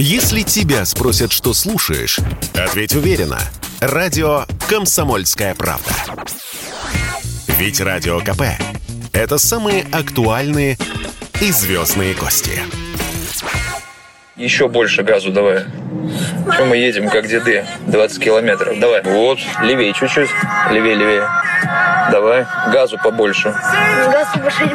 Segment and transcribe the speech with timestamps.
[0.00, 2.20] Если тебя спросят, что слушаешь,
[2.54, 3.40] ответь уверенно.
[3.80, 5.90] Радио «Комсомольская правда».
[7.58, 8.42] Ведь Радио КП–
[9.12, 10.78] это самые актуальные
[11.40, 12.60] и звездные гости.
[14.36, 15.64] Еще больше газу давай.
[16.52, 17.66] Что мы едем, как деды?
[17.88, 18.78] 20 километров.
[18.78, 19.02] Давай.
[19.02, 19.40] Вот.
[19.62, 20.30] Левее чуть-чуть.
[20.70, 21.28] Левее, левее.
[22.12, 22.46] Давай.
[22.72, 23.48] Газу побольше.
[23.48, 24.70] Газ побольше.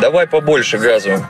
[0.00, 1.26] Давай побольше газу.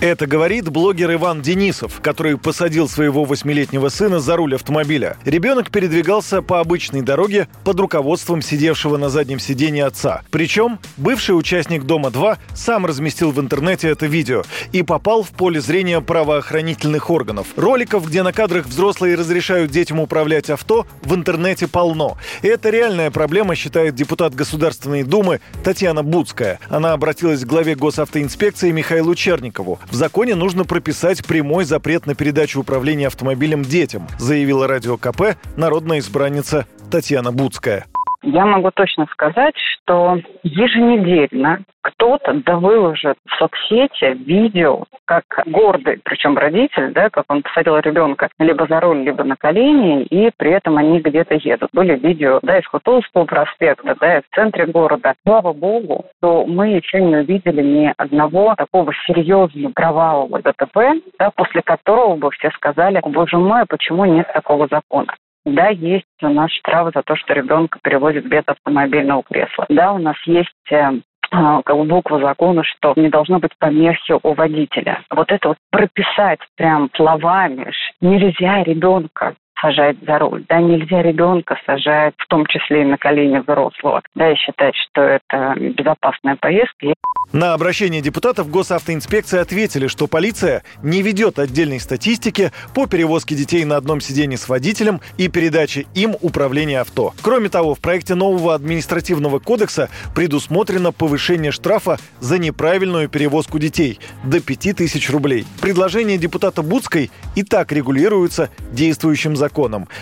[0.00, 5.16] Это говорит блогер Иван Денисов, который посадил своего восьмилетнего сына за руль автомобиля.
[5.24, 10.22] Ребенок передвигался по обычной дороге под руководством сидевшего на заднем сиденье отца.
[10.30, 16.00] Причем бывший участник «Дома-2» сам разместил в интернете это видео и попал в поле зрения
[16.00, 17.48] правоохранительных органов.
[17.56, 22.18] Роликов, где на кадрах взрослые разрешают детям управлять авто, в интернете полно.
[22.42, 26.60] И это реальная проблема, считает депутат Государственной Думы Татьяна Буцкая.
[26.68, 29.80] Она обратилась к главе госавтоинспекции Михаилу Черникову.
[29.90, 36.00] В законе нужно прописать прямой запрет на передачу управления автомобилем детям, заявила радио КП народная
[36.00, 37.86] избранница Татьяна Буцкая.
[38.30, 46.92] Я могу точно сказать, что еженедельно кто-то выложит в соцсети видео, как гордый, причем родитель,
[46.92, 51.00] да, как он посадил ребенка либо за руль, либо на колени, и при этом они
[51.00, 51.70] где-то едут.
[51.72, 55.14] Были видео, да, из Хутулского проспекта, да, и в центре города.
[55.26, 61.62] Слава богу, что мы еще не увидели ни одного такого серьезного кровавого ДТП, да, после
[61.62, 65.14] которого бы все сказали, боже мой, а почему нет такого закона?
[65.54, 69.66] Да, есть у нас штраф за то, что ребенка перевозят без автомобильного кресла.
[69.68, 70.92] Да, у нас есть э,
[71.30, 75.02] а, как бы буква закона, что не должно быть помехи у водителя.
[75.10, 80.44] Вот это вот прописать прям словами, нельзя ребенка сажать за руль.
[80.48, 84.02] Да, нельзя ребенка сажать, в том числе и на колени взрослого.
[84.14, 86.94] Да, и считать, что это безопасная поездка.
[87.32, 93.76] На обращение депутатов госавтоинспекции ответили, что полиция не ведет отдельной статистики по перевозке детей на
[93.76, 97.12] одном сиденье с водителем и передаче им управления авто.
[97.22, 104.40] Кроме того, в проекте нового административного кодекса предусмотрено повышение штрафа за неправильную перевозку детей до
[104.40, 105.44] 5000 рублей.
[105.60, 109.47] Предложение депутата Буцкой и так регулируется действующим законом,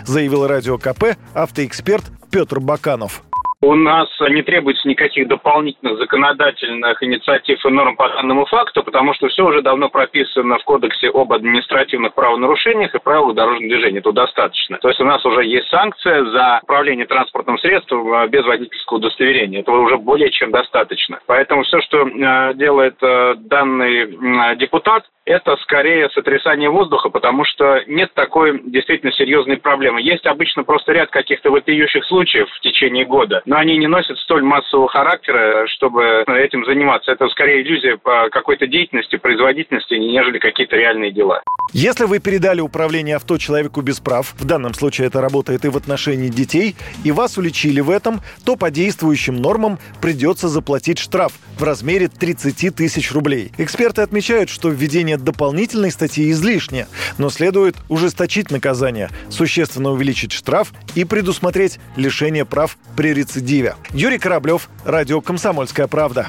[0.04, 3.22] заявил радио КП автоэксперт Петр Баканов.
[3.62, 9.28] У нас не требуется никаких дополнительных законодательных инициатив и норм по данному факту, потому что
[9.28, 14.03] все уже давно прописано в Кодексе об административных правонарушениях и правилах дорожного движения.
[14.03, 14.77] Тут достаточно.
[14.77, 19.61] То есть у нас уже есть санкция за управление транспортным средством э, без водительского удостоверения.
[19.61, 21.21] Этого уже более чем достаточно.
[21.27, 28.15] Поэтому все, что э, делает э, данный депутат, это скорее сотрясание воздуха, потому что нет
[28.15, 30.00] такой действительно серьезной проблемы.
[30.00, 34.42] Есть обычно просто ряд каких-то вопиющих случаев в течение года, но они не носят столь
[34.42, 37.12] массового характера, чтобы этим заниматься.
[37.12, 41.42] Это скорее иллюзия по какой-то деятельности, производительности, нежели какие-то реальные дела.
[41.72, 45.77] Если вы передали управление авто человеку без прав, в данном случае это работает и в
[45.77, 51.62] отношении детей, и вас уличили в этом, то по действующим нормам придется заплатить штраф в
[51.62, 53.53] размере 30 тысяч рублей.
[53.59, 56.87] Эксперты отмечают, что введение дополнительной статьи излишне,
[57.19, 63.75] но следует ужесточить наказание, существенно увеличить штраф и предусмотреть лишение прав при рецидиве.
[63.91, 66.28] Юрий Кораблев, Радио «Комсомольская правда».